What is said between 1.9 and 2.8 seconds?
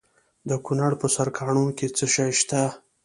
څه شی شته؟